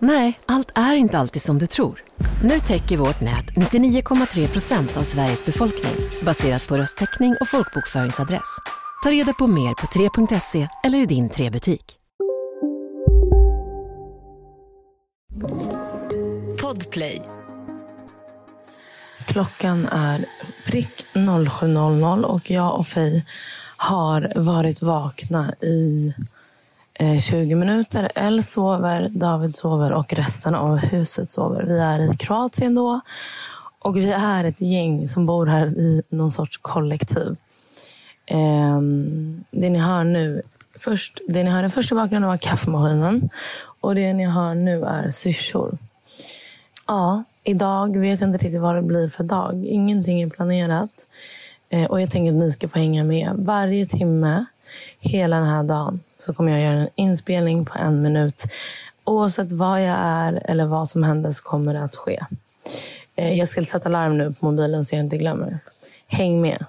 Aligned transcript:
Nej, 0.00 0.40
allt 0.46 0.72
är 0.74 0.94
inte 0.94 1.18
alltid 1.18 1.42
som 1.42 1.58
du 1.58 1.66
tror. 1.66 2.02
Nu 2.42 2.60
täcker 2.60 2.96
vårt 2.96 3.20
nät 3.20 3.46
99,3 3.46 4.48
procent 4.48 4.96
av 4.96 5.02
Sveriges 5.02 5.44
befolkning 5.44 5.94
baserat 6.22 6.68
på 6.68 6.76
röstteckning 6.76 7.36
och 7.40 7.48
folkbokföringsadress. 7.48 8.58
Ta 9.02 9.10
reda 9.10 9.32
på 9.32 9.46
mer 9.46 9.74
på 9.74 9.86
3.se 9.86 10.68
eller 10.84 10.98
i 10.98 11.06
din 11.06 11.28
3-butik. 11.28 11.98
Podplay. 16.60 17.22
Klockan 19.26 19.86
är 19.86 20.24
prick 20.66 21.04
07.00 21.14 22.22
och 22.22 22.50
jag 22.50 22.78
och 22.78 22.86
Fej 22.86 23.24
har 23.76 24.32
varit 24.36 24.82
vakna 24.82 25.54
i 25.54 26.14
Eh, 27.00 27.20
20 27.20 27.54
minuter. 27.54 28.10
Elle 28.14 28.42
sover, 28.42 29.08
David 29.10 29.56
sover 29.56 29.92
och 29.92 30.12
resten 30.12 30.54
av 30.54 30.76
huset 30.76 31.28
sover. 31.28 31.62
Vi 31.62 31.78
är 31.78 32.12
i 32.12 32.16
Kroatien 32.16 32.74
då 32.74 33.00
och 33.78 33.96
vi 33.96 34.10
är 34.10 34.44
ett 34.44 34.60
gäng 34.60 35.08
som 35.08 35.26
bor 35.26 35.46
här 35.46 35.66
i 35.66 36.02
någon 36.08 36.32
sorts 36.32 36.56
kollektiv. 36.56 37.36
Ehm, 38.26 39.44
det 39.50 39.70
ni 39.70 39.78
hör 39.78 40.04
nu, 40.04 40.42
först, 40.78 41.20
det 41.28 41.44
ni 41.44 41.50
hörde 41.50 41.70
först 41.70 41.92
i 41.92 41.94
bakgrunden 41.94 42.28
var 42.28 42.36
kaffemaskinen 42.36 43.30
och 43.80 43.94
det 43.94 44.12
ni 44.12 44.26
hör 44.26 44.54
nu 44.54 44.82
är 44.82 45.10
syrsor. 45.10 45.78
Ja, 46.86 47.24
idag 47.44 47.96
vet 47.98 48.20
jag 48.20 48.28
inte 48.28 48.44
riktigt 48.44 48.60
vad 48.60 48.74
det 48.74 48.82
blir 48.82 49.08
för 49.08 49.24
dag. 49.24 49.64
Ingenting 49.66 50.22
är 50.22 50.28
planerat. 50.28 50.90
Eh, 51.70 51.84
och 51.84 52.00
jag 52.00 52.10
tänker 52.10 52.32
att 52.32 52.38
ni 52.38 52.52
ska 52.52 52.68
få 52.68 52.78
hänga 52.78 53.04
med. 53.04 53.32
Varje 53.34 53.86
timme, 53.86 54.44
hela 55.00 55.36
den 55.36 55.46
här 55.46 55.62
dagen, 55.62 56.00
så 56.18 56.34
kommer 56.34 56.52
jag 56.52 56.60
göra 56.60 56.80
en 56.82 56.88
inspelning 56.94 57.64
på 57.64 57.78
en 57.78 58.02
minut. 58.02 58.44
Oavsett 59.04 59.52
var 59.52 59.78
jag 59.78 59.96
är 60.00 60.42
eller 60.44 60.66
vad 60.66 60.90
som 60.90 61.02
händer 61.02 61.32
så 61.32 61.42
kommer 61.42 61.74
det 61.74 61.84
att 61.84 61.96
ske. 61.96 62.20
Eh, 63.16 63.38
jag 63.38 63.48
ska 63.48 63.64
sätta 63.64 63.88
larm 63.88 64.18
nu 64.18 64.34
på 64.40 64.46
mobilen 64.46 64.86
så 64.86 64.94
jag 64.94 65.04
inte 65.04 65.16
glömmer. 65.16 65.58
Häng 66.06 66.40
med. 66.40 66.64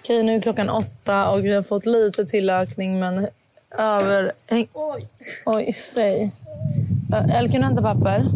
Okej, 0.00 0.22
nu 0.22 0.36
är 0.36 0.40
klockan 0.40 0.70
åtta 0.70 1.28
och 1.28 1.44
vi 1.44 1.54
har 1.54 1.62
fått 1.62 1.86
lite 1.86 2.26
tillökning 2.26 2.98
men 2.98 3.26
över... 3.78 4.32
Häng... 4.46 4.66
Oj, 4.72 5.08
Oj 5.46 5.72
Frej. 5.94 6.30
Eller 7.12 7.48
kan 7.48 7.60
du 7.60 7.66
hämta 7.66 7.82
papper? 7.82 8.26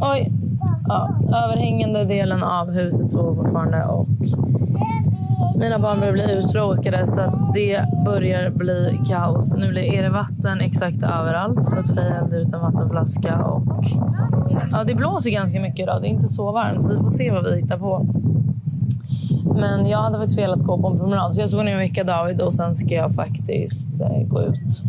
Oj. 0.00 0.45
Ja, 0.88 1.08
överhängande 1.28 2.04
delen 2.04 2.42
av 2.42 2.70
huset 2.70 3.10
står 3.10 3.34
fortfarande 3.34 3.84
och 3.84 4.06
mina 5.58 5.78
barn 5.78 6.00
börjar 6.00 6.12
bli 6.12 6.32
uttråkade 6.32 7.06
så 7.06 7.20
att 7.20 7.54
det 7.54 7.84
börjar 8.04 8.50
bli 8.50 9.00
kaos. 9.08 9.52
Nu 9.52 9.86
är 9.86 10.02
det 10.02 10.08
vatten 10.08 10.60
exakt 10.60 11.02
överallt 11.02 11.68
för 11.68 11.76
att 11.76 11.94
Fej 11.94 12.10
hällde 12.10 12.36
ut 12.36 12.54
en 12.54 12.60
vattenflaska 12.60 13.44
och 13.44 13.84
ja, 14.72 14.84
det 14.84 14.94
blåser 14.94 15.30
ganska 15.30 15.60
mycket 15.60 15.80
idag. 15.80 16.02
Det 16.02 16.08
är 16.08 16.10
inte 16.10 16.28
så 16.28 16.52
varmt 16.52 16.84
så 16.84 16.92
vi 16.92 16.98
får 16.98 17.10
se 17.10 17.30
vad 17.30 17.44
vi 17.44 17.60
hittar 17.60 17.78
på. 17.78 18.06
Men 19.60 19.88
jag 19.88 19.98
hade 19.98 20.18
faktiskt 20.18 20.38
velat 20.38 20.60
gå 20.60 20.78
på 20.78 20.88
en 20.88 20.98
promenad 20.98 21.34
så 21.34 21.40
jag 21.40 21.48
ska 21.48 21.58
gå 21.58 21.62
ner 21.64 21.74
och 21.74 21.80
väcka 21.80 22.04
David 22.04 22.40
och 22.40 22.54
sen 22.54 22.76
ska 22.76 22.94
jag 22.94 23.14
faktiskt 23.14 24.00
eh, 24.00 24.28
gå 24.28 24.42
ut. 24.42 24.82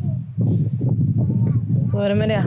Så 1.83 1.99
är 1.99 2.09
det 2.09 2.15
med 2.15 2.29
det. 2.29 2.43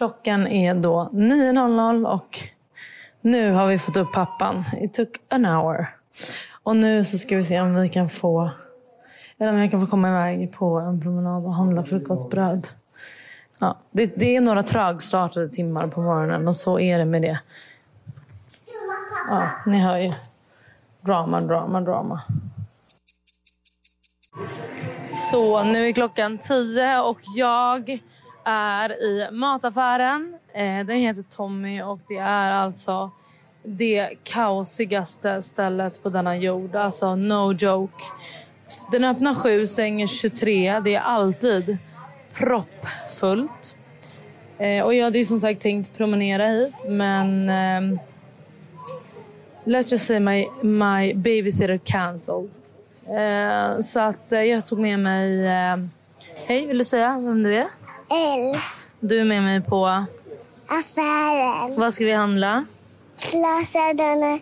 Klockan 0.00 0.46
är 0.46 0.74
då 0.74 1.10
9.00 1.12 2.06
och 2.06 2.38
nu 3.20 3.52
har 3.52 3.66
vi 3.66 3.78
fått 3.78 3.96
upp 3.96 4.12
pappan. 4.12 4.64
It 4.80 4.94
took 4.94 5.08
an 5.28 5.44
hour. 5.44 5.86
Och 6.62 6.76
nu 6.76 7.04
så 7.04 7.18
ska 7.18 7.36
vi 7.36 7.44
se 7.44 7.60
om 7.60 7.74
vi 7.74 7.88
kan 7.88 8.10
få 8.10 8.50
eller 9.38 9.52
om 9.52 9.58
jag 9.58 9.70
kan 9.70 9.80
få 9.80 9.86
komma 9.86 10.08
iväg 10.08 10.52
på 10.52 10.78
en 10.78 11.00
promenad 11.00 11.44
och 11.44 11.54
handla 11.54 11.84
frukostbröd. 11.84 12.66
Ja, 13.60 13.76
det, 13.90 14.16
det 14.16 14.36
är 14.36 14.40
några 14.40 14.62
trögstartade 14.62 15.48
timmar 15.48 15.86
på 15.86 16.00
morgonen 16.00 16.48
och 16.48 16.56
så 16.56 16.80
är 16.80 16.98
det 16.98 17.04
med 17.04 17.22
det. 17.22 17.40
Ja, 19.28 19.50
ni 19.66 19.78
hör 19.78 19.96
ju. 19.96 20.12
Drama, 21.00 21.40
drama, 21.40 21.80
drama. 21.80 22.20
Så 25.30 25.62
nu 25.62 25.88
är 25.88 25.92
klockan 25.92 26.38
tio 26.38 27.00
och 27.00 27.20
jag 27.36 28.00
är 28.50 29.02
i 29.02 29.28
mataffären. 29.32 30.34
Eh, 30.52 30.86
den 30.86 30.96
heter 30.96 31.22
Tommy 31.22 31.82
och 31.82 32.00
det 32.08 32.16
är 32.16 32.52
alltså 32.52 33.10
det 33.62 34.10
kaosigaste 34.24 35.42
stället 35.42 36.02
på 36.02 36.08
denna 36.08 36.36
jord. 36.36 36.76
Alltså 36.76 37.14
no 37.14 37.52
joke. 37.52 38.04
Den 38.92 39.04
öppnar 39.04 39.34
sju, 39.34 39.66
stänger 39.66 40.06
23. 40.06 40.80
Det 40.80 40.94
är 40.94 41.00
alltid 41.00 41.78
proppfullt. 42.34 43.76
Eh, 44.58 44.84
och 44.84 44.94
jag 44.94 45.04
hade 45.04 45.18
ju 45.18 45.24
som 45.24 45.40
sagt 45.40 45.60
tänkt 45.60 45.96
promenera 45.96 46.46
hit 46.46 46.74
men 46.88 47.48
ehm, 47.48 47.98
let's 49.64 49.92
just 49.92 50.06
say 50.06 50.20
my, 50.20 50.48
my 50.62 51.14
babysitter 51.14 51.78
cancelled. 51.78 52.50
Eh, 53.08 53.80
så 53.80 54.00
att 54.00 54.26
jag 54.28 54.66
tog 54.66 54.78
med 54.78 54.98
mig... 54.98 55.48
Ehm, 55.48 55.90
hej, 56.46 56.66
vill 56.66 56.78
du 56.78 56.84
säga 56.84 57.18
vem 57.18 57.42
du 57.42 57.56
är? 57.56 57.79
L. 58.10 58.60
Du 59.00 59.20
är 59.20 59.24
med 59.24 59.42
mig 59.42 59.60
på... 59.60 60.04
Affären. 60.66 61.80
Vad 61.80 61.94
ska 61.94 62.04
vi 62.04 62.12
handla? 62.12 62.64
Glasögon 63.30 64.22
och 64.32 64.40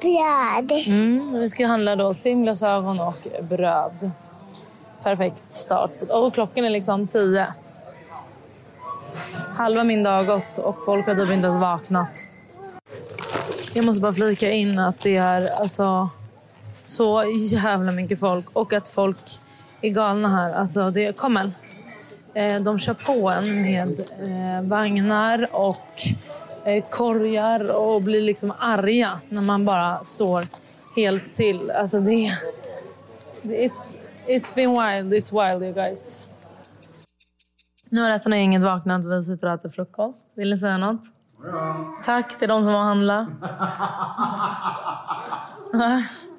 bröd. 0.00 0.72
Mm, 0.86 1.40
vi 1.40 1.48
ska 1.48 1.66
handla 1.66 1.96
då 1.96 2.14
simglasögon 2.14 3.00
och 3.00 3.26
bröd. 3.42 4.10
Perfekt 5.02 5.54
start. 5.54 5.90
Och 6.08 6.34
klockan 6.34 6.64
är 6.64 6.70
liksom 6.70 7.06
tio. 7.06 7.46
Halva 9.56 9.84
min 9.84 10.02
dag 10.02 10.12
har 10.12 10.24
gått 10.24 10.58
och 10.58 10.84
folk 10.84 11.06
har 11.06 11.14
typ 11.14 11.30
inte 11.32 11.46
ens 11.46 11.60
vaknat. 11.60 12.26
Jag 13.74 13.84
måste 13.84 14.00
bara 14.00 14.12
flika 14.12 14.52
in 14.52 14.78
att 14.78 14.98
det 14.98 15.16
är 15.16 15.60
alltså 15.60 16.08
så 16.84 17.24
jävla 17.38 17.92
mycket 17.92 18.20
folk 18.20 18.46
och 18.52 18.72
att 18.72 18.88
folk 18.88 19.40
är 19.80 19.90
galna 19.90 20.28
här. 20.28 20.54
Alltså 20.54 20.90
det 20.90 21.04
är 21.04 21.12
Kommel. 21.12 21.46
Eh, 21.46 21.71
de 22.64 22.78
kör 22.78 22.94
på 22.94 23.30
en 23.30 23.62
med 23.62 24.00
eh, 24.00 24.68
vagnar 24.68 25.48
och 25.52 26.02
eh, 26.64 26.84
korgar 26.90 27.76
och 27.76 28.02
blir 28.02 28.20
liksom 28.20 28.52
arga 28.58 29.20
när 29.28 29.42
man 29.42 29.64
bara 29.64 30.04
står 30.04 30.46
helt 30.96 31.28
still. 31.28 31.70
Alltså 31.70 32.00
det, 32.00 32.32
it's, 33.42 33.96
it's 34.26 34.54
been 34.54 34.70
wild. 34.70 35.12
It's 35.12 35.32
wild 35.32 35.62
you 35.62 35.72
guys. 35.72 36.24
Nu 37.88 38.02
har 38.02 38.10
resten 38.10 38.32
av 38.32 38.38
gänget 38.38 38.62
vaknat 38.62 39.04
och 39.04 39.12
vi 39.12 39.24
sitter 39.24 39.46
och 39.46 39.52
äter 39.52 39.68
frukost. 39.68 40.26
Vill 40.34 40.50
ni 40.50 40.58
säga 40.58 40.78
något? 40.78 41.02
Tack 42.04 42.38
till 42.38 42.48
de 42.48 42.64
som 42.64 42.72
har 42.72 42.84
handlat. 42.84 43.28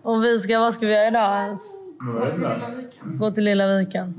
och 0.02 0.24
vi 0.24 0.40
ska, 0.40 0.60
vad 0.60 0.74
ska 0.74 0.86
vi 0.86 0.94
göra 0.94 1.08
idag 1.08 1.38
ens? 1.38 1.62
Gå 3.04 3.32
till 3.32 3.44
Lilla 3.44 3.78
Viken. 3.78 4.14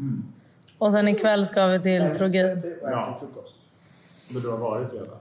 Och 0.84 0.92
sen 0.92 1.08
ikväll 1.08 1.46
ska 1.46 1.66
vi 1.66 1.80
till 1.80 2.10
Trogir. 2.16 2.62
Ja. 2.82 3.20
Men 4.32 4.42
du 4.42 4.50
har 4.50 4.58
varit 4.58 4.92
redan? 4.92 5.16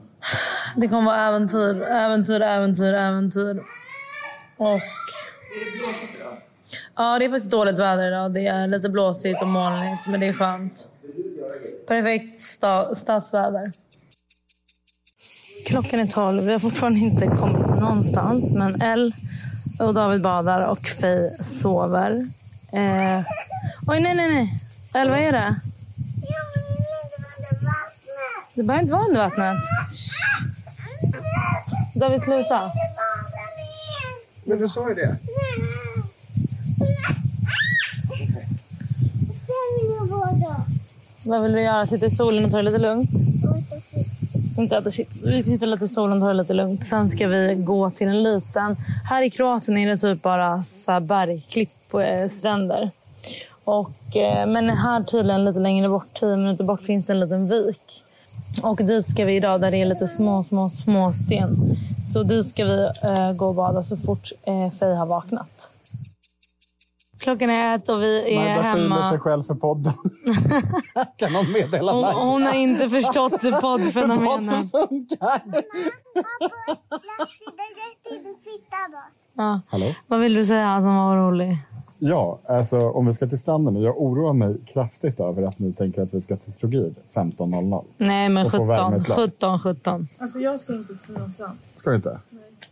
Det 0.76 0.88
kommer 0.88 1.04
vara 1.10 1.28
äventyr, 1.28 1.82
äventyr, 1.82 2.40
äventyr, 2.40 2.94
äventyr. 2.94 3.62
Och... 4.56 4.80
Ja, 6.96 7.18
det 7.18 7.24
är 7.24 7.28
faktiskt 7.30 7.50
dåligt 7.50 7.78
väder 7.78 8.08
idag. 8.08 8.32
Det 8.34 8.46
är 8.46 8.66
lite 8.66 8.88
blåsigt 8.88 9.42
och 9.42 9.48
molnigt, 9.48 10.06
men 10.06 10.20
det 10.20 10.26
är 10.26 10.32
skönt. 10.32 10.86
Perfekt 11.88 12.40
sta- 12.40 12.94
stadsväder. 12.94 13.72
Klockan 15.66 16.00
är 16.00 16.06
tolv. 16.06 16.42
Vi 16.42 16.52
har 16.52 16.58
fortfarande 16.58 16.98
inte 16.98 17.26
kommit 17.26 17.80
någonstans. 17.80 18.54
Men 18.54 18.80
Elle 18.82 19.12
och 19.80 19.94
David 19.94 20.22
badar 20.22 20.70
och 20.70 20.86
Faye 21.00 21.30
sover. 21.44 22.10
Eh, 22.72 23.20
Oj, 23.88 24.00
nej, 24.00 24.14
nej, 24.14 24.34
nej. 24.34 24.48
Eller 24.94 25.10
vad 25.10 25.20
är 25.20 25.32
det? 25.32 25.54
Det 28.54 28.62
behöver 28.62 28.82
inte 28.82 28.92
vara 28.92 29.04
under 29.04 29.20
vattnet. 29.20 29.56
David, 31.94 32.22
sluta. 32.22 32.70
Men 34.46 34.58
du 34.58 34.68
sa 34.68 34.88
ju 34.88 34.94
det. 34.94 35.16
Vad 41.26 41.42
vill 41.42 41.52
du 41.52 41.60
göra? 41.60 41.86
Sitta 41.86 42.06
i 42.06 42.10
solen 42.10 42.44
och 42.44 42.50
ta 42.50 42.56
det 42.56 42.62
lite 42.62 42.78
lugnt? 42.78 43.10
Inte 44.58 44.76
äta 44.76 44.90
shit. 44.90 45.10
Vi 45.24 45.44
sitter 45.44 45.66
lite 45.66 45.84
i 45.84 45.88
solen 45.88 46.12
och 46.12 46.20
tar 46.20 46.28
det 46.28 46.34
lite 46.34 46.54
lugnt. 46.54 46.84
Sen 46.84 47.08
ska 47.10 47.26
vi 47.26 47.54
gå 47.54 47.90
till 47.90 48.08
en 48.08 48.22
liten... 48.22 48.76
Här 49.10 49.22
i 49.22 49.30
Kroatien 49.30 49.78
är 49.78 49.90
det 49.90 49.98
typ 49.98 50.22
bara 50.22 50.62
så 50.62 50.92
här 50.92 51.00
bergklipp 51.00 51.70
och 51.90 52.02
eh, 52.02 52.28
stränder. 52.28 52.90
Och, 53.64 54.16
eh, 54.16 54.46
men 54.46 54.70
här 54.70 55.02
tydligen 55.02 55.44
lite 55.44 55.58
längre 55.58 55.88
bort, 55.88 56.14
10 56.14 56.36
minuter 56.36 56.64
bort, 56.64 56.82
finns 56.82 57.06
det 57.06 57.12
en 57.12 57.20
liten 57.20 57.48
vik. 57.48 58.02
Och 58.62 58.76
dit 58.76 59.06
ska 59.06 59.24
vi 59.24 59.36
idag 59.36 59.60
där 59.60 59.70
det 59.70 59.82
är 59.82 59.86
lite 59.86 60.08
små, 60.08 60.44
små, 60.44 60.70
små 60.70 61.12
sten. 61.12 61.48
Så 62.12 62.22
dit 62.22 62.48
ska 62.48 62.64
vi 62.64 62.82
eh, 63.04 63.32
gå 63.36 63.46
och 63.46 63.54
bada 63.54 63.82
så 63.82 63.96
fort 63.96 64.28
eh, 64.46 64.78
Faye 64.78 64.94
har 64.94 65.06
vaknat. 65.06 65.70
Klockan 67.20 67.50
är 67.50 67.74
ett 67.76 67.88
och 67.88 68.02
vi 68.02 68.34
är 68.36 68.38
Magda 68.38 68.72
skyller 68.72 68.88
hemma. 68.88 69.10
sig 69.10 69.18
själv 69.18 69.44
för 69.44 69.54
podden. 69.54 69.92
kan 71.16 71.32
någon 71.32 71.52
meddela 71.52 71.92
Hon, 71.92 72.00
Magda? 72.02 72.18
hon 72.20 72.42
har 72.42 72.54
inte 72.54 72.88
förstått 72.88 73.42
poddfenomenet. 73.60 74.72
Podden 74.72 74.88
funkar. 74.88 75.42
Ja. 79.36 79.60
Hallå? 79.68 79.94
Vad 80.06 80.20
vill 80.20 80.34
du 80.34 80.44
säga 80.44 80.78
som 80.78 80.96
var 80.96 81.16
rolig? 81.16 81.58
Ja, 82.06 82.38
alltså 82.48 82.78
om 82.90 83.06
vi 83.06 83.14
ska 83.14 83.26
till 83.26 83.38
stranden 83.38 83.74
nu. 83.74 83.80
Jag 83.80 84.02
oroar 84.02 84.32
mig 84.32 84.56
kraftigt 84.66 85.20
över 85.20 85.42
att 85.42 85.58
ni 85.58 85.72
tänker 85.72 86.02
att 86.02 86.14
vi 86.14 86.20
ska 86.20 86.36
till 86.36 86.52
Trogir 86.52 86.94
15.00. 87.14 87.84
Nej, 87.98 88.28
men 88.28 88.46
Och 88.46 88.52
få 88.52 88.58
17. 88.58 88.68
värmeslag. 88.68 89.16
17, 89.16 89.58
17. 89.60 90.08
Alltså 90.18 90.38
jag 90.38 90.60
ska 90.60 90.72
inte 90.74 90.94
till 91.06 91.14
någon 91.14 91.30
strand. 91.30 91.58
Ska 91.78 91.90
du 91.90 91.96
inte? 91.96 92.18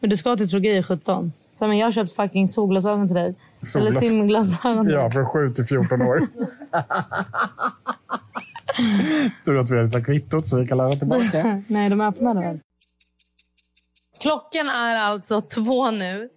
Men 0.00 0.10
du 0.10 0.16
ska 0.16 0.36
till 0.36 0.50
Trogir 0.50 0.82
17. 0.82 1.32
Så, 1.58 1.66
men 1.66 1.78
jag 1.78 1.86
har 1.86 1.92
köpt 1.92 2.12
fucking 2.12 2.48
solglasögon 2.48 3.06
till 3.08 3.14
dig. 3.14 3.34
Eller 3.74 3.90
Solglas- 3.90 4.00
simglasögon. 4.00 4.88
Ja, 4.88 5.10
från 5.10 5.26
7 5.26 5.50
till 5.52 5.64
14 5.66 6.02
år. 6.02 6.20
Tur 9.44 9.58
att 9.58 9.70
vi 9.70 9.76
har 9.76 9.84
hittat 9.84 10.04
kvittot 10.04 10.46
så 10.48 10.56
vi 10.56 10.66
kan 10.66 10.78
lära 10.78 10.92
tillbaka. 10.96 11.62
Nej, 11.68 11.90
de 11.90 12.00
öppnade 12.00 12.40
väl? 12.40 12.58
Klockan 14.20 14.68
är 14.68 14.96
alltså 14.96 15.40
två 15.40 15.90
nu. 15.90 16.28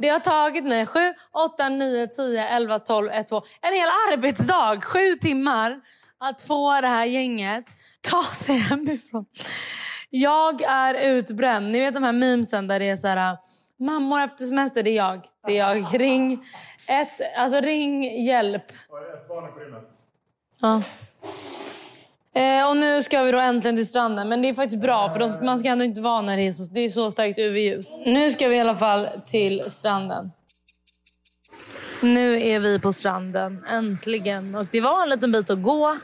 Det 0.00 0.08
har 0.08 0.18
tagit 0.18 0.64
mig 0.64 0.86
sju, 0.86 1.14
åtta, 1.32 1.68
nio, 1.68 2.06
tio, 2.06 2.48
elva, 2.48 2.78
tolv, 2.78 3.10
ett, 3.10 3.26
två. 3.26 3.42
En 3.60 3.74
hel 3.74 3.88
arbetsdag, 4.12 4.80
sju 4.80 5.14
timmar, 5.14 5.80
att 6.18 6.42
få 6.42 6.80
det 6.80 6.88
här 6.88 7.04
gänget 7.04 7.64
ta 8.10 8.22
sig 8.22 8.56
hemifrån. 8.56 9.26
Jag 10.10 10.62
är 10.62 10.94
utbränd. 10.94 11.70
Ni 11.70 11.80
vet 11.80 11.94
de 11.94 12.02
här 12.02 12.12
memesen 12.12 12.66
där 12.66 12.78
det 12.78 12.88
är 12.88 12.96
så 12.96 13.08
här... 13.08 13.36
Mammor 13.78 14.20
efter 14.20 14.44
semester, 14.44 14.82
det 14.82 14.90
är 14.90 14.96
jag. 14.96 15.26
Det 15.46 15.58
är 15.58 15.68
jag. 15.68 16.00
Ring 16.00 16.44
ett, 16.88 17.36
alltså 17.36 17.60
ring 17.60 18.24
hjälp. 18.24 18.64
Ja. 20.60 20.82
Eh, 22.34 22.68
och 22.68 22.76
nu 22.76 23.02
ska 23.02 23.22
vi 23.22 23.32
då 23.32 23.38
äntligen 23.38 23.76
till 23.76 23.88
stranden. 23.88 24.28
Men 24.28 24.42
det 24.42 24.48
är 24.48 24.54
faktiskt 24.54 24.82
bra 24.82 25.08
för 25.08 25.18
de, 25.18 25.44
man 25.46 25.58
ska 25.58 25.68
ändå 25.68 25.84
inte 25.84 26.00
vara 26.00 26.22
när 26.22 26.36
det 26.36 26.46
är 26.46 26.52
så, 26.52 26.64
det 26.64 26.80
är 26.80 26.88
så 26.88 27.10
starkt 27.10 27.38
UV-ljus. 27.38 27.94
Nu 28.06 28.30
ska 28.30 28.48
vi 28.48 28.56
i 28.56 28.60
alla 28.60 28.74
fall 28.74 29.08
till 29.24 29.62
stranden. 29.68 30.32
Nu 32.02 32.42
är 32.42 32.58
vi 32.58 32.78
på 32.80 32.92
stranden, 32.92 33.64
äntligen. 33.70 34.54
Och 34.54 34.66
det 34.70 34.80
var 34.80 35.02
en 35.02 35.08
liten 35.10 35.32
bit 35.32 35.50
att 35.50 35.62
gå. 35.62 35.96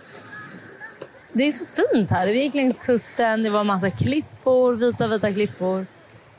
Det 1.32 1.44
är 1.44 1.50
så 1.50 1.82
fint 1.92 2.10
här. 2.10 2.26
Vi 2.26 2.42
gick 2.42 2.54
längs 2.54 2.78
kusten, 2.78 3.42
det 3.42 3.50
var 3.50 3.64
massa 3.64 3.90
klippor, 3.90 4.74
vita 4.74 5.06
vita 5.06 5.32
klippor. 5.32 5.86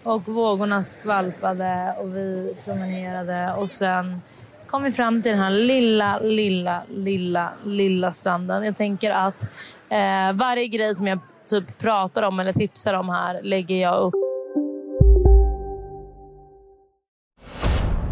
Och 0.04 0.28
vågorna 0.28 0.84
skvalpade 0.84 1.96
och 2.00 2.16
vi 2.16 2.56
promenerade. 2.66 3.54
Och 3.58 3.70
sen 3.70 4.22
kom 4.68 4.84
vi 4.84 4.92
fram 4.92 5.22
till 5.22 5.32
den 5.32 5.40
här 5.40 5.52
lilla, 5.52 6.20
lilla, 6.20 6.82
lilla, 6.90 7.50
lilla 7.66 8.14
stranden. 8.14 8.64
Jag 8.64 8.78
tänker 8.78 9.12
att 9.12 9.44
eh, 9.92 10.34
varje 10.34 10.68
grej 10.68 10.96
som 10.96 11.08
jag 11.08 11.20
typ 11.50 11.80
pratar 11.80 12.24
om 12.24 12.40
eller 12.40 12.54
tipsar 12.54 12.94
om 12.94 13.10
här 13.10 13.42
lägger 13.44 13.76
jag 13.76 14.02
upp 14.02 14.14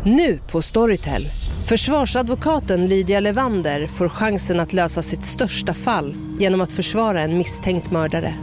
Nu 0.04 0.40
på 0.52 0.62
Storytel. 0.62 1.22
Försvarsadvokaten 1.70 2.88
Lydia 2.88 3.20
Levander 3.20 3.88
får 3.88 4.10
chansen 4.10 4.60
att 4.60 4.74
lösa 4.74 5.02
sitt 5.02 5.24
största 5.24 5.74
fall 5.74 6.16
genom 6.40 6.62
att 6.62 6.72
försvara 6.72 7.22
en 7.22 7.38
misstänkt 7.38 7.92
mördare. 7.92 8.34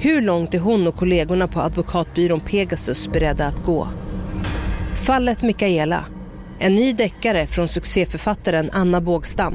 Hur 0.00 0.22
långt 0.22 0.54
är 0.54 0.58
hon 0.58 0.86
och 0.86 0.94
kollegorna 0.94 1.48
på 1.48 1.60
advokatbyrån 1.60 2.40
Pegasus 2.40 3.08
beredda 3.08 3.46
att 3.46 3.62
gå? 3.62 3.88
Fallet 5.06 5.42
Mikaela. 5.42 6.04
En 6.58 6.74
ny 6.74 6.92
deckare 6.92 7.46
från 7.46 7.68
succéförfattaren 7.68 8.70
Anna 8.72 9.00
Bågstam. 9.00 9.54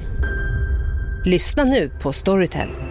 Lyssna 1.26 1.64
nu 1.64 1.92
på 2.02 2.14
Storytel. 2.14 2.91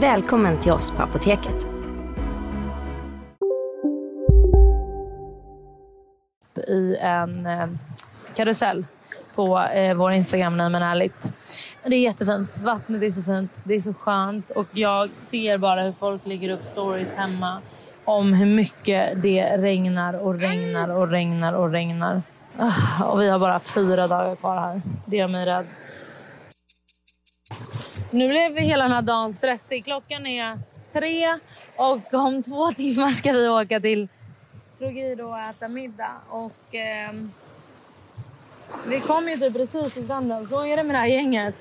Välkommen 0.00 0.60
till 0.60 0.72
oss 0.72 0.90
på 0.90 1.02
Apoteket. 1.02 1.66
i 6.68 6.96
en 7.00 7.46
eh, 7.46 7.66
karusell 8.36 8.84
på 9.34 9.58
eh, 9.58 9.94
vår 9.94 10.12
Instagram, 10.12 10.56
Nej 10.56 10.70
men 10.70 10.82
ärligt. 10.82 11.32
Det 11.84 11.94
är 11.94 12.00
jättefint. 12.00 12.60
Vattnet 12.64 13.02
är 13.02 13.10
så 13.10 13.22
fint. 13.22 13.52
Det 13.64 13.74
är 13.74 13.80
så 13.80 13.94
skönt. 13.94 14.50
Och 14.50 14.66
jag 14.72 15.10
ser 15.10 15.58
bara 15.58 15.82
hur 15.82 15.92
folk 15.92 16.26
lägger 16.26 16.52
upp 16.52 16.64
stories 16.72 17.16
hemma 17.16 17.58
om 18.04 18.32
hur 18.32 18.46
mycket 18.46 19.22
det 19.22 19.56
regnar 19.56 20.26
och 20.26 20.40
regnar 20.40 20.96
och 20.96 21.10
regnar 21.10 21.52
och 21.52 21.70
regnar. 21.70 22.22
Ah, 22.58 23.04
och 23.04 23.20
vi 23.20 23.28
har 23.28 23.38
bara 23.38 23.60
fyra 23.60 24.08
dagar 24.08 24.36
kvar 24.36 24.60
här. 24.60 24.82
Det 25.06 25.16
gör 25.16 25.28
mig 25.28 25.46
rädd. 25.46 25.66
Nu 28.16 28.28
blev 28.28 28.52
vi 28.52 28.60
hela 28.60 28.84
den 28.84 28.92
här 28.92 29.02
dagen 29.02 29.32
stressig. 29.32 29.84
Klockan 29.84 30.26
är 30.26 30.58
tre 30.92 31.38
och 31.76 32.14
om 32.14 32.42
två 32.42 32.72
timmar 32.72 33.12
ska 33.12 33.32
vi 33.32 33.48
åka 33.48 33.80
till 33.80 34.08
Trogiro 34.78 35.28
och 35.28 35.38
äta 35.38 35.68
middag. 35.68 36.12
Och, 36.28 36.74
eh, 36.74 37.12
vi 38.88 39.00
kom 39.00 39.28
ju 39.28 39.36
typ 39.36 39.52
precis 39.52 39.94
till 39.94 40.04
stranden. 40.04 40.48
Så 40.48 40.66
är 40.66 40.76
det 40.76 40.82
med 40.82 40.94
det 40.94 40.98
här 40.98 41.06
gänget. 41.06 41.54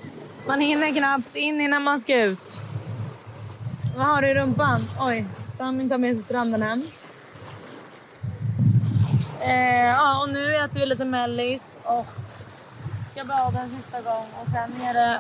Man 0.48 0.60
hinner 0.60 0.92
knappt 0.92 1.36
in 1.36 1.62
innan 1.62 1.84
man 1.84 2.00
ska 2.00 2.22
ut. 2.24 2.62
Vad 3.98 4.08
har 4.08 4.22
du 4.22 4.28
i 4.28 4.34
rumpan? 4.34 4.88
Oj, 5.00 5.26
Sami 5.58 5.90
tar 5.90 5.98
med 5.98 6.16
sig 6.16 6.24
stranden 6.24 6.62
hem. 6.62 6.88
Eh, 9.42 9.86
ja, 9.86 10.22
och 10.22 10.30
nu 10.30 10.56
äter 10.56 10.80
vi 10.80 10.86
lite 10.86 11.06
mellis 11.06 11.64
och 11.84 12.08
ska 13.12 13.24
bada 13.24 13.60
en 13.60 13.70
sista 13.70 14.02
gång. 14.02 14.28
Och 14.42 14.48
sen 14.52 14.82
är 14.82 14.94
det 14.94 15.20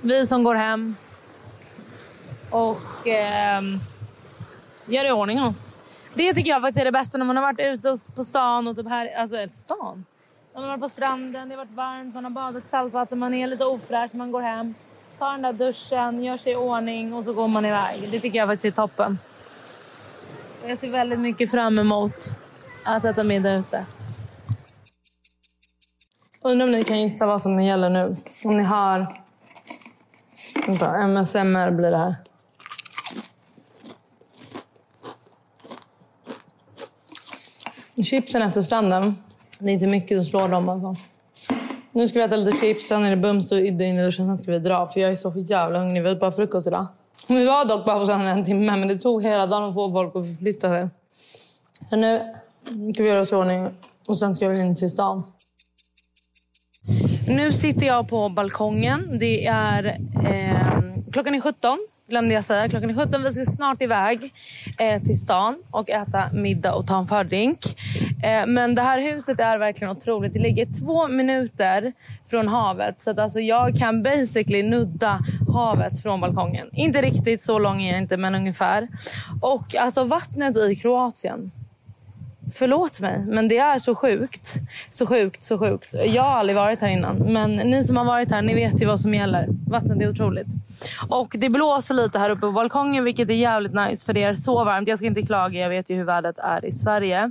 vi 0.00 0.26
som 0.26 0.44
går 0.44 0.54
hem 0.54 0.96
och 2.50 3.08
eh, 3.08 3.62
gör 4.86 5.04
i 5.04 5.12
ordning 5.12 5.42
oss. 5.42 5.78
Det 6.14 6.34
tycker 6.34 6.50
jag 6.50 6.62
faktiskt 6.62 6.80
är 6.80 6.84
det 6.84 6.92
bästa 6.92 7.18
när 7.18 7.24
man 7.24 7.36
har 7.36 7.42
varit 7.42 7.60
ute 7.60 7.96
på 8.14 8.24
stan 8.24 8.66
och 8.66 8.76
typ 8.76 8.88
här, 8.88 9.14
alltså 9.16 9.36
stan. 9.50 10.04
Man 10.54 10.62
har 10.62 10.70
varit 10.70 10.80
på 10.80 10.88
stranden, 10.88 11.48
det 11.48 11.54
har 11.54 11.64
varit 11.64 11.76
varmt, 11.76 12.14
man 12.14 12.24
har 12.24 12.30
badat 12.30 12.64
i 12.64 12.68
saltvatten, 12.68 13.18
man 13.18 13.34
är 13.34 13.46
lite 13.46 13.64
ofräsch, 13.64 14.14
man 14.14 14.32
går 14.32 14.42
hem, 14.42 14.74
tar 15.18 15.32
den 15.32 15.42
där 15.42 15.52
duschen, 15.52 16.24
gör 16.24 16.36
sig 16.36 16.52
i 16.52 16.56
ordning 16.56 17.14
och 17.14 17.24
så 17.24 17.32
går 17.32 17.48
man 17.48 17.64
iväg. 17.64 18.08
Det 18.10 18.20
tycker 18.20 18.38
jag 18.38 18.48
faktiskt 18.48 18.64
är 18.64 18.82
toppen. 18.82 19.18
Jag 20.66 20.78
ser 20.78 20.88
väldigt 20.88 21.18
mycket 21.18 21.50
fram 21.50 21.78
emot 21.78 22.16
att 22.84 23.04
äta 23.04 23.24
middag 23.24 23.54
ute. 23.54 23.86
Undrar 26.42 26.66
om 26.66 26.72
ni 26.72 26.84
kan 26.84 27.00
gissa 27.00 27.26
vad 27.26 27.42
som 27.42 27.62
gäller 27.62 27.90
nu. 27.90 28.16
Om 28.44 28.56
ni 28.56 28.62
hör... 28.62 29.25
Vänta, 30.66 31.06
MSMR 31.06 31.70
blir 31.70 31.90
det 31.90 31.96
här. 31.96 32.14
chipsen 38.02 38.42
efter 38.42 38.62
stranden. 38.62 39.16
Det 39.58 39.70
är 39.70 39.72
inte 39.72 39.86
mycket 39.86 40.18
som 40.18 40.24
slår 40.24 40.48
dem 40.48 40.68
alltså. 40.68 40.94
Nu 41.92 42.08
ska 42.08 42.18
vi 42.18 42.24
äta 42.24 42.36
lite 42.36 42.58
chips, 42.58 42.88
sen 42.88 43.04
är 43.04 43.10
det 43.10 43.16
bums 43.16 43.52
och 43.52 43.58
Idde 43.58 43.84
in 43.84 43.98
i 43.98 44.04
duschen, 44.04 44.26
sen 44.26 44.38
ska 44.38 44.52
vi 44.52 44.58
dra. 44.58 44.86
För 44.86 45.00
jag 45.00 45.12
är 45.12 45.16
så 45.16 45.30
för 45.30 45.50
jävla 45.50 45.78
hungrig. 45.78 46.02
Vi 46.02 46.10
åt 46.10 46.20
bara 46.20 46.32
frukost 46.32 46.66
idag. 46.66 46.86
Vi 47.26 47.44
var 47.44 47.64
dock 47.64 47.86
bara 47.86 47.98
på 47.98 48.04
stranden 48.04 48.38
en 48.38 48.44
timme, 48.44 48.76
men 48.76 48.88
det 48.88 48.98
tog 48.98 49.22
hela 49.22 49.46
dagen 49.46 49.64
att 49.68 49.74
få 49.74 49.92
folk 49.92 50.16
att 50.16 50.26
förflytta 50.26 50.68
sig. 50.68 50.88
Så 51.90 51.96
nu 51.96 52.22
ska 52.94 53.02
vi 53.02 53.08
göra 53.08 53.20
oss 53.20 53.32
i 53.32 53.34
ordning 53.34 53.68
och 54.08 54.18
sen 54.18 54.34
ska 54.34 54.48
vi 54.48 54.60
in 54.60 54.76
till 54.76 54.90
stan. 54.90 55.22
Nu 57.28 57.52
sitter 57.52 57.86
jag 57.86 58.08
på 58.08 58.28
balkongen. 58.28 59.18
Det 59.18 59.46
är, 59.46 59.86
eh, 60.24 60.80
klockan 61.12 61.34
är 61.34 61.40
17, 61.40 61.78
glömde 62.08 62.34
jag 62.34 62.44
säga. 62.44 62.68
Klockan 62.68 62.90
är 62.90 62.94
17. 62.94 63.22
Vi 63.22 63.32
ska 63.32 63.44
snart 63.44 63.82
iväg 63.82 64.32
eh, 64.78 65.02
till 65.02 65.20
stan 65.20 65.56
och 65.70 65.90
äta 65.90 66.24
middag 66.32 66.74
och 66.74 66.86
ta 66.86 66.98
en 66.98 67.06
fördrink. 67.06 67.58
Eh, 68.24 68.46
men 68.46 68.74
det 68.74 68.82
här 68.82 69.00
huset 69.00 69.40
är 69.40 69.58
verkligen 69.58 69.90
otroligt. 69.90 70.32
Det 70.32 70.38
ligger 70.38 70.66
två 70.80 71.08
minuter 71.08 71.92
från 72.26 72.48
havet. 72.48 73.02
Så 73.02 73.10
att 73.10 73.18
alltså 73.18 73.40
jag 73.40 73.78
kan 73.78 74.02
basically 74.02 74.62
nudda 74.62 75.20
havet 75.54 76.02
från 76.02 76.20
balkongen. 76.20 76.66
Inte 76.72 77.02
riktigt, 77.02 77.42
så 77.42 77.58
lång 77.58 77.82
är 77.82 77.92
jag 77.92 78.02
inte, 78.02 78.16
men 78.16 78.34
ungefär. 78.34 78.88
Och 79.40 79.76
alltså 79.76 80.04
vattnet 80.04 80.56
i 80.56 80.76
Kroatien 80.76 81.50
Förlåt 82.54 83.00
mig, 83.00 83.24
men 83.26 83.48
det 83.48 83.58
är 83.58 83.78
så 83.78 83.94
sjukt. 83.94 84.54
Så 84.92 85.06
sjukt, 85.06 85.44
så 85.44 85.58
sjukt. 85.58 85.94
Jag 86.06 86.22
har 86.22 86.38
aldrig 86.38 86.56
varit 86.56 86.80
här 86.80 86.88
innan. 86.88 87.16
Men 87.16 87.56
ni 87.56 87.84
som 87.84 87.96
har 87.96 88.04
varit 88.04 88.30
här, 88.30 88.42
ni 88.42 88.54
vet 88.54 88.82
ju 88.82 88.86
vad 88.86 89.00
som 89.00 89.14
gäller. 89.14 89.46
Vattnet 89.70 90.00
är 90.00 90.10
otroligt. 90.10 90.46
Och 91.08 91.34
det 91.38 91.48
blåser 91.48 91.94
lite 91.94 92.18
här 92.18 92.30
uppe 92.30 92.40
på 92.40 92.52
balkongen, 92.52 93.04
vilket 93.04 93.28
är 93.28 93.34
jävligt 93.34 93.74
nice. 93.74 94.06
För 94.06 94.12
det 94.12 94.22
är 94.22 94.34
så 94.34 94.64
varmt. 94.64 94.88
Jag 94.88 94.98
ska 94.98 95.06
inte 95.06 95.22
klaga, 95.22 95.60
jag 95.60 95.68
vet 95.68 95.90
ju 95.90 95.96
hur 95.96 96.04
vädret 96.04 96.38
är 96.38 96.64
i 96.64 96.72
Sverige. 96.72 97.30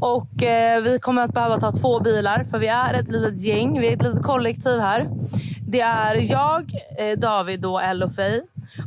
Och 0.00 0.42
eh, 0.42 0.82
vi 0.82 0.98
kommer 0.98 1.22
att 1.22 1.34
behöva 1.34 1.60
ta 1.60 1.72
två 1.72 2.00
bilar, 2.00 2.44
för 2.44 2.58
vi 2.58 2.66
är 2.66 2.94
ett 2.94 3.08
litet 3.08 3.40
gäng. 3.40 3.80
Vi 3.80 3.88
är 3.88 3.92
ett 3.92 4.02
litet 4.02 4.22
kollektiv 4.22 4.78
här. 4.80 5.06
Det 5.68 5.80
är 5.80 6.32
jag, 6.32 6.72
eh, 6.98 7.18
David 7.18 7.64
och 7.64 7.82
Elle 7.82 8.04
och 8.04 8.14
Faye. 8.14 8.42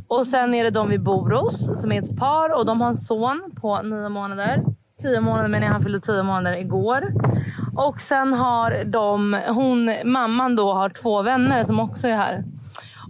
Och 0.08 0.26
sen 0.26 0.54
är 0.54 0.64
det 0.64 0.70
de 0.70 0.88
vi 0.88 0.98
bor 0.98 1.30
hos, 1.30 1.80
som 1.80 1.92
är 1.92 2.02
ett 2.02 2.16
par. 2.18 2.58
Och 2.58 2.66
de 2.66 2.80
har 2.80 2.88
en 2.88 2.96
son 2.96 3.52
på 3.60 3.82
nio 3.82 4.08
månader 4.08 4.60
tio 5.02 5.20
månader 5.20 5.48
men 5.48 5.62
han 5.62 5.82
fyllde 5.82 6.00
tio 6.00 6.22
månader 6.22 6.56
igår. 6.56 7.02
Och 7.76 8.00
sen 8.00 8.32
har 8.32 8.84
de, 8.84 9.40
hon, 9.48 9.94
mamman 10.04 10.56
då 10.56 10.72
har 10.72 10.88
två 10.88 11.22
vänner 11.22 11.62
som 11.64 11.80
också 11.80 12.08
är 12.08 12.14
här. 12.14 12.42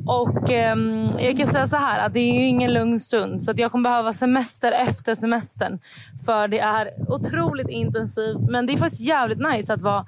Och 0.07 0.51
eh, 0.51 0.77
jag 1.19 1.37
kan 1.37 1.47
säga 1.47 1.67
så 1.67 1.77
här 1.77 2.07
att 2.07 2.13
det 2.13 2.21
är 2.21 2.35
ju 2.35 2.47
ingen 2.47 2.73
lugn 2.73 3.01
stund 3.01 3.43
så 3.43 3.51
att 3.51 3.59
jag 3.59 3.73
kommer 3.73 3.91
behöva 3.91 4.13
semester 4.13 4.73
efter 4.73 5.15
semestern. 5.15 5.79
För 6.27 6.49
det 6.49 6.59
är 6.59 6.91
otroligt 7.09 7.69
intensivt 7.69 8.51
men 8.51 8.67
det 8.67 8.73
är 8.73 8.77
faktiskt 8.77 9.03
jävligt 9.03 9.39
nice 9.39 9.75
att 9.75 9.83
vara 9.83 10.05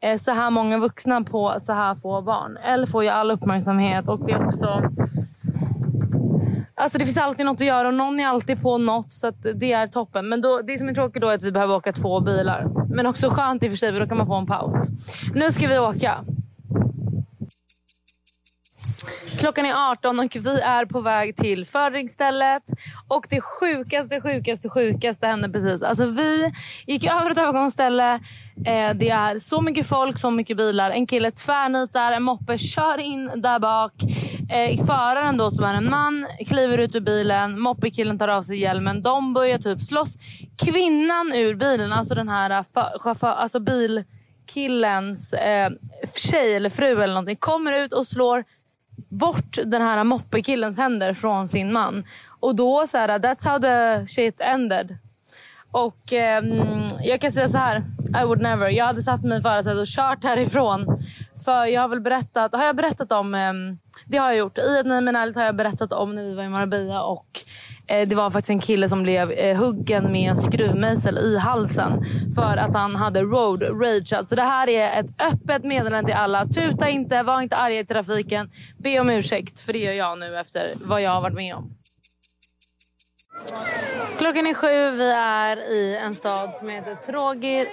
eh, 0.00 0.20
så 0.20 0.30
här 0.30 0.50
många 0.50 0.78
vuxna 0.78 1.22
på 1.22 1.54
så 1.60 1.72
här 1.72 1.94
få 1.94 2.20
barn. 2.20 2.58
Elle 2.64 2.86
får 2.86 3.04
ju 3.04 3.10
all 3.10 3.30
uppmärksamhet 3.30 4.08
och 4.08 4.20
det 4.26 4.32
är 4.32 4.48
också 4.48 4.82
Alltså 6.82 6.98
det 6.98 7.04
finns 7.04 7.18
alltid 7.18 7.46
något 7.46 7.60
att 7.60 7.66
göra 7.66 7.88
och 7.88 7.94
någon 7.94 8.20
är 8.20 8.26
alltid 8.26 8.62
på 8.62 8.78
något 8.78 9.12
så 9.12 9.32
det 9.54 9.72
är 9.72 9.86
toppen. 9.86 10.28
Men 10.28 10.40
då, 10.40 10.60
det 10.62 10.78
som 10.78 10.88
är 10.88 10.94
tråkigt 10.94 11.22
då 11.22 11.28
är 11.28 11.34
att 11.34 11.42
vi 11.42 11.50
behöver 11.50 11.74
åka 11.74 11.92
två 11.92 12.20
bilar. 12.20 12.66
Men 12.88 13.06
också 13.06 13.28
skönt 13.30 13.62
i 13.62 13.66
och 13.66 13.70
för 13.70 13.76
sig 13.76 13.92
för 13.92 14.00
då 14.00 14.06
kan 14.06 14.18
man 14.18 14.26
få 14.26 14.34
en 14.34 14.46
paus. 14.46 14.88
Nu 15.34 15.52
ska 15.52 15.68
vi 15.68 15.78
åka. 15.78 16.24
Klockan 19.38 19.66
är 19.66 19.90
18 19.90 20.20
och 20.20 20.36
vi 20.36 20.60
är 20.60 20.84
på 20.84 21.00
väg 21.00 21.36
till 21.36 21.66
fördringsstället. 21.66 22.62
Och 23.08 23.26
det 23.30 23.40
sjukaste, 23.40 24.20
sjukaste, 24.20 24.68
sjukaste 24.68 25.26
hände 25.26 25.48
precis. 25.48 25.82
Alltså 25.82 26.06
vi 26.06 26.52
gick 26.86 27.04
över 27.04 27.30
ett 27.30 27.38
övergångsställe. 27.38 28.14
Eh, 28.66 28.94
det 28.94 29.10
är 29.10 29.38
så 29.38 29.60
mycket 29.60 29.86
folk, 29.86 30.18
så 30.18 30.30
mycket 30.30 30.56
bilar. 30.56 30.90
En 30.90 31.06
kille 31.06 31.30
tvärnitar, 31.30 32.12
en 32.12 32.22
moppe 32.22 32.58
kör 32.58 32.98
in 32.98 33.30
där 33.36 33.58
bak. 33.58 33.92
Eh, 34.50 34.86
föraren 34.86 35.36
då 35.36 35.50
som 35.50 35.64
är 35.64 35.74
en 35.74 35.90
man 35.90 36.26
kliver 36.46 36.78
ut 36.78 36.94
ur 36.94 37.00
bilen. 37.00 37.60
Moppekillen 37.60 38.18
tar 38.18 38.28
av 38.28 38.42
sig 38.42 38.58
hjälmen. 38.58 39.02
De 39.02 39.34
börjar 39.34 39.58
typ 39.58 39.82
slåss. 39.82 40.16
Kvinnan 40.64 41.32
ur 41.32 41.54
bilen, 41.54 41.92
alltså 41.92 42.14
den 42.14 42.28
här 42.28 42.50
eh, 42.50 42.98
chaufför, 42.98 43.28
alltså 43.28 43.60
bilkillens 43.60 45.32
eh, 45.32 45.70
tjej 46.16 46.54
eller 46.54 46.70
fru 46.70 47.02
eller 47.02 47.14
någonting, 47.14 47.36
kommer 47.36 47.72
ut 47.72 47.92
och 47.92 48.06
slår 48.06 48.44
bort 49.12 49.58
den 49.64 49.82
här 49.82 50.04
moppekillens 50.04 50.78
händer 50.78 51.14
från 51.14 51.48
sin 51.48 51.72
man. 51.72 52.04
Och 52.40 52.54
då 52.54 52.86
så 52.86 52.98
här, 52.98 53.08
that's 53.08 53.48
how 53.48 53.58
the 53.58 54.06
shit 54.06 54.40
ended. 54.40 54.96
Och 55.72 56.12
eh, 56.12 56.44
jag 57.02 57.20
kan 57.20 57.32
säga 57.32 57.48
så 57.48 57.58
här, 57.58 57.82
I 58.22 58.24
would 58.24 58.40
never. 58.40 58.68
Jag 58.68 58.86
hade 58.86 59.02
satt 59.02 59.24
mig 59.24 59.38
i 59.38 59.42
förarsätet 59.42 59.78
och 59.78 59.86
kört 59.86 60.24
härifrån. 60.24 60.98
För 61.44 61.64
jag 61.64 61.80
har 61.80 61.88
väl 61.88 62.00
berättat, 62.00 62.52
har 62.52 62.64
jag 62.64 62.76
berättat 62.76 63.12
om, 63.12 63.34
eh, 63.34 63.52
det 64.06 64.18
har 64.18 64.28
jag 64.28 64.38
gjort. 64.38 64.58
I 64.58 64.78
ett 64.80 64.86
Nej 64.86 65.00
men 65.00 65.16
ärligt 65.16 65.36
har 65.36 65.44
jag 65.44 65.56
berättat 65.56 65.92
om 65.92 66.14
när 66.14 66.22
vi 66.22 66.34
var 66.34 66.44
i 66.44 66.48
Marbella 66.48 67.02
och 67.02 67.40
Eh, 67.86 68.08
det 68.08 68.14
var 68.14 68.30
faktiskt 68.30 68.50
en 68.50 68.60
kille 68.60 68.88
som 68.88 69.02
blev 69.02 69.30
eh, 69.30 69.56
huggen 69.56 70.12
med 70.12 70.30
en 70.30 70.42
skruvmejsel 70.42 71.18
i 71.18 71.38
halsen 71.38 72.04
för 72.34 72.56
att 72.56 72.74
han 72.74 72.96
hade 72.96 73.22
road 73.22 73.62
rage. 73.62 74.28
Så 74.28 74.34
det 74.34 74.42
här 74.42 74.68
är 74.68 75.00
ett 75.00 75.20
öppet 75.20 75.64
meddelande 75.64 76.06
till 76.06 76.14
alla. 76.14 76.46
Tuta 76.46 76.88
inte, 76.88 77.22
var 77.22 77.42
inte 77.42 77.56
arga 77.56 77.80
i 77.80 77.84
trafiken. 77.84 78.50
Be 78.78 79.00
om 79.00 79.10
ursäkt, 79.10 79.60
för 79.60 79.72
det 79.72 79.78
gör 79.78 79.92
jag 79.92 80.18
nu 80.18 80.38
efter 80.38 80.72
vad 80.84 81.02
jag 81.02 81.10
har 81.10 81.20
varit 81.20 81.34
med 81.34 81.54
om. 81.54 81.70
Klockan 84.18 84.46
är 84.46 84.54
sju. 84.54 84.90
Vi 84.90 85.10
är 85.10 85.56
i 85.56 85.96
en 85.96 86.14
stad 86.14 86.50
som 86.58 86.68
heter 86.68 86.94
Trogir. 86.94 87.66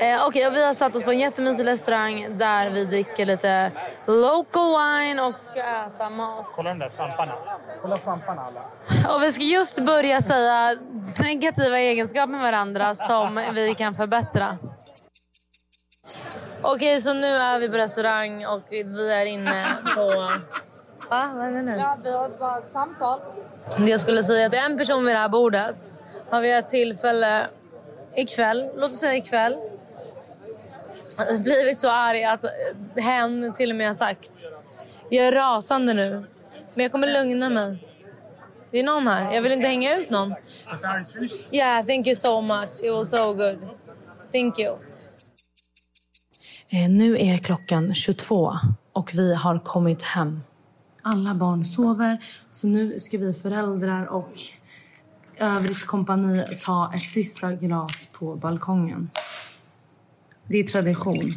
Eh, 0.00 0.26
okay, 0.26 0.50
vi 0.50 0.64
har 0.64 0.74
satt 0.74 0.96
oss 0.96 1.02
på 1.02 1.10
en 1.10 1.18
jättemysig 1.18 1.66
restaurang 1.66 2.38
där 2.38 2.70
vi 2.70 2.84
dricker 2.84 3.26
lite 3.26 3.72
local 4.06 4.68
wine 4.68 5.22
och 5.22 5.40
ska 5.40 5.60
äta 5.60 6.10
mat. 6.10 6.46
Kolla 6.54 6.70
de 6.70 6.78
där 6.78 6.88
svamparna. 6.88 7.34
Kolla 7.82 7.98
svamparna 7.98 8.42
alla. 8.42 9.14
Och 9.14 9.22
vi 9.22 9.32
ska 9.32 9.42
just 9.42 9.78
börja 9.78 10.20
säga 10.20 10.76
negativa 11.18 11.78
egenskaper 11.78 12.32
med 12.32 12.40
varandra 12.40 12.94
som 12.94 13.42
vi 13.54 13.74
kan 13.74 13.94
förbättra. 13.94 14.58
Okej, 16.62 16.74
okay, 16.74 17.00
så 17.00 17.12
nu 17.12 17.36
är 17.36 17.58
vi 17.58 17.68
på 17.68 17.76
restaurang 17.76 18.46
och 18.46 18.62
vi 18.70 19.12
är 19.12 19.26
inne 19.26 19.66
på... 19.94 20.30
Va? 21.08 21.30
Vad 21.34 21.46
är 21.46 21.52
det 21.52 21.62
nu? 21.62 21.76
Ja, 21.76 21.96
vi 22.04 22.10
har 22.10 22.28
bara 22.28 22.58
ett 22.58 22.72
samtal. 22.72 23.20
Jag 23.78 24.00
skulle 24.00 24.22
säga 24.22 24.46
att 24.46 24.52
det 24.52 24.58
är 24.58 24.64
en 24.64 24.78
person 24.78 25.04
vid 25.04 25.14
det 25.14 25.18
här 25.18 25.28
bordet. 25.28 25.94
Har 26.30 26.40
vi 26.40 26.52
ett 26.52 26.68
tillfälle 26.68 27.46
ikväll, 28.14 28.70
låt 28.76 28.90
oss 28.90 28.98
säga 28.98 29.16
ikväll, 29.16 29.56
blivit 31.44 31.80
så 31.80 31.90
arg 31.90 32.24
att 32.24 32.44
hen 32.96 33.54
till 33.54 33.70
och 33.70 33.76
med 33.76 33.88
har 33.88 33.94
sagt 33.94 34.30
jag 35.08 35.26
är 35.26 35.32
rasande 35.32 35.94
nu, 35.94 36.24
men 36.74 36.82
jag 36.82 36.92
kommer 36.92 37.12
lugna 37.12 37.50
mig. 37.50 37.78
Det 38.70 38.78
är 38.78 38.84
någon 38.84 39.06
här. 39.06 39.32
Jag 39.32 39.42
vill 39.42 39.52
inte 39.52 39.66
hänga 39.66 39.96
ut 39.96 40.10
någon. 40.10 40.34
Yeah, 41.50 41.86
thank 41.86 42.06
you 42.06 42.16
so 42.16 42.40
much. 42.40 42.70
It 42.84 42.92
was 42.92 43.10
so 43.10 43.34
good. 43.34 43.58
Thank 44.32 44.58
you. 44.58 44.76
Eh, 46.68 46.90
nu 46.90 47.18
är 47.18 47.38
klockan 47.38 47.94
22 47.94 48.52
och 48.92 49.14
vi 49.14 49.34
har 49.34 49.58
kommit 49.58 50.02
hem. 50.02 50.40
Alla 51.08 51.34
barn 51.34 51.64
sover, 51.64 52.18
så 52.52 52.66
nu 52.66 53.00
ska 53.00 53.18
vi 53.18 53.32
föräldrar 53.32 54.06
och 54.06 54.32
övrigt 55.38 55.86
kompani 55.86 56.44
ta 56.60 56.92
ett 56.94 57.02
sista 57.02 57.52
glas 57.52 58.08
på 58.12 58.34
balkongen. 58.34 59.10
Det 60.46 60.58
är 60.58 60.64
tradition. 60.64 61.30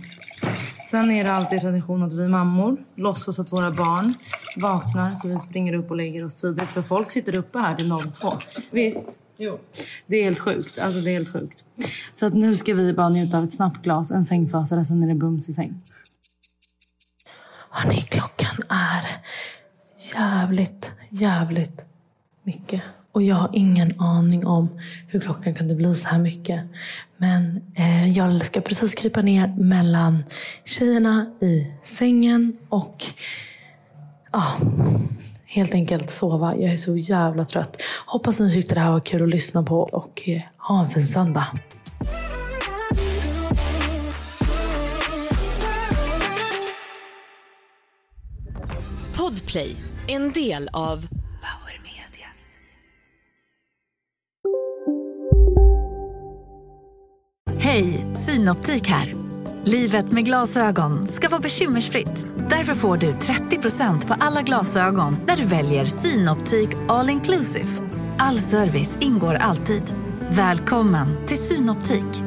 Sen 0.91 1.11
är 1.11 1.23
det 1.23 1.33
alltid 1.33 1.61
tradition 1.61 2.03
att 2.03 2.13
vi 2.13 2.27
mammor 2.27 2.77
låtsas 2.95 3.39
att 3.39 3.51
våra 3.51 3.71
barn 3.71 4.13
vaknar 4.57 5.15
så 5.15 5.27
vi 5.27 5.39
springer 5.39 5.73
upp 5.73 5.91
och 5.91 5.97
lägger 5.97 6.25
oss 6.25 6.41
tidigt. 6.41 6.71
För 6.71 6.81
folk 6.81 7.11
sitter 7.11 7.35
uppe 7.35 7.59
här 7.59 7.75
till 7.75 7.93
02. 8.13 8.37
Visst? 8.71 9.07
Jo. 9.37 9.59
Det 10.07 10.15
är 10.15 10.23
helt 10.23 10.39
sjukt. 10.39 10.79
Alltså 10.79 10.99
det 10.99 11.09
är 11.09 11.13
helt 11.13 11.33
sjukt. 11.33 11.65
Så 12.13 12.25
att 12.25 12.33
nu 12.33 12.55
ska 12.55 12.73
vi 12.73 12.93
bara 12.93 13.09
njuta 13.09 13.37
av 13.37 13.43
ett 13.43 13.53
snabbt 13.53 13.83
glas, 13.83 14.11
en 14.11 14.25
sängfasare, 14.25 14.85
sen 14.85 15.03
är 15.03 15.07
det 15.07 15.15
bums 15.15 15.49
i 15.49 15.53
säng. 15.53 15.81
Hörni, 17.69 18.01
klockan 18.01 18.57
är 18.69 19.18
jävligt, 20.13 20.91
jävligt 21.09 21.85
mycket. 22.43 22.81
Och 23.11 23.23
jag 23.23 23.35
har 23.35 23.49
ingen 23.53 24.01
aning 24.01 24.47
om 24.47 24.69
hur 25.07 25.19
klockan 25.19 25.53
kunde 25.53 25.75
bli 25.75 25.95
så 25.95 26.07
här 26.07 26.19
mycket. 26.19 26.61
Men 27.17 27.61
eh, 27.75 28.07
jag 28.17 28.45
ska 28.45 28.61
precis 28.61 28.95
krypa 28.95 29.21
ner 29.21 29.47
mellan 29.57 30.23
tjejerna 30.65 31.25
i 31.41 31.73
sängen 31.83 32.57
och 32.69 33.05
ja, 34.31 34.57
helt 35.45 35.73
enkelt 35.73 36.09
sova. 36.09 36.55
Jag 36.55 36.73
är 36.73 36.77
så 36.77 36.95
jävla 36.95 37.45
trött. 37.45 37.81
Hoppas 38.05 38.39
ni 38.39 38.53
tyckte 38.53 38.75
det 38.75 38.81
här 38.81 38.91
var 38.91 38.99
kul 38.99 39.23
att 39.23 39.29
lyssna 39.29 39.63
på 39.63 39.79
och 39.79 40.29
eh, 40.29 40.41
ha 40.57 40.83
en 40.83 40.89
fin 40.89 41.05
söndag. 41.05 41.47
Podplay, 49.13 49.75
en 50.09 50.31
del 50.31 50.69
av 50.73 51.07
Hej, 57.59 58.05
Synoptik 58.15 58.87
här. 58.87 59.13
Livet 59.63 60.11
med 60.11 60.25
glasögon 60.25 61.07
ska 61.07 61.29
vara 61.29 61.41
bekymmersfritt. 61.41 62.27
Därför 62.49 62.75
får 62.75 62.97
du 62.97 63.11
30% 63.11 64.07
på 64.07 64.15
alla 64.19 64.41
glasögon 64.41 65.17
när 65.27 65.37
du 65.37 65.45
väljer 65.45 65.85
Synoptik 65.85 66.69
All 66.87 67.09
Inclusive. 67.09 67.67
All 68.17 68.37
service 68.37 68.97
ingår 69.01 69.33
alltid. 69.33 69.83
Välkommen 70.29 71.27
till 71.27 71.37
Synoptik. 71.37 72.23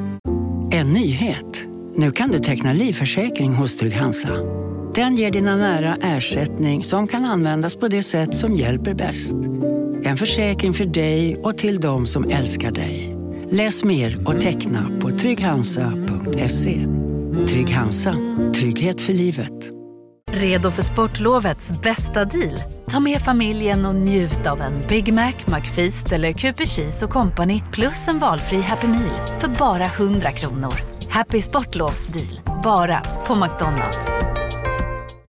En 0.71 0.93
nyhet. 0.93 1.65
Nu 1.97 2.13
kan 2.13 2.29
du 2.29 2.39
teckna 2.39 2.73
livförsäkring 2.73 3.55
hos 3.55 3.77
Trygg-Hansa. 3.77 4.63
Den 4.95 5.17
ger 5.17 5.31
dina 5.31 5.57
nära 5.57 5.97
ersättning 6.03 6.85
som 6.85 7.07
kan 7.07 7.25
användas 7.25 7.75
på 7.75 7.89
det 7.89 8.03
sätt 8.03 8.37
som 8.37 8.55
hjälper 8.55 8.95
bäst. 8.95 9.35
En 10.05 10.17
försäkring 10.17 10.75
för 10.75 10.85
dig 10.85 11.37
och 11.37 11.59
till 11.59 11.81
de 11.81 12.07
som 12.07 12.31
älskar 12.31 12.71
dig. 12.71 13.17
Läs 13.51 13.85
mer 13.85 14.29
och 14.29 14.41
teckna 14.41 14.91
på 15.01 15.11
trygghansa.se. 15.11 16.87
Trygg 17.49 17.71
Hansa. 17.71 18.15
Trygghet 18.55 19.01
för 19.01 19.13
livet. 19.13 19.53
Redo 20.33 20.71
för 20.71 20.83
sportlovets 20.83 21.69
bästa 21.83 22.25
deal? 22.25 22.59
Ta 22.87 23.01
med 23.01 23.19
familjen 23.19 23.87
och 23.87 23.95
njut 23.95 24.47
av 24.47 24.61
en 24.61 24.75
Big 24.89 25.13
Mac, 25.13 25.33
McFeast 25.47 26.13
eller 26.13 26.33
Cooper 26.33 26.67
Cheese 26.67 27.05
och 27.05 27.11
Company 27.11 27.63
plus 27.73 28.09
en 28.09 28.19
valfri 28.19 28.61
Happy 28.61 28.87
Meal 28.87 29.27
för 29.41 29.49
bara 29.49 29.85
100 29.85 30.33
kronor. 30.33 30.75
Happy 31.09 31.43
Sportlovs 31.43 32.07
deal. 32.07 32.63
Bara 32.65 33.01
på 33.27 33.35
McDonalds. 33.35 33.99